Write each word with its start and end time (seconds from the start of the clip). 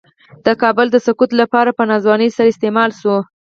د 0.45 0.47
کابل 0.61 0.87
د 0.91 0.97
سقوط 1.05 1.31
لپاره 1.41 1.69
په 1.77 1.83
ناځوانۍ 1.91 2.29
سره 2.37 2.47
استعمال 2.53 2.91
شو. 2.99 3.15